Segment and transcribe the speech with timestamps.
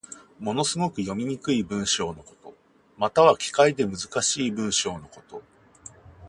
[0.39, 2.55] ものすごく読みにくい文章のこと。
[2.97, 5.43] または、奇怪で難しい文章のこと。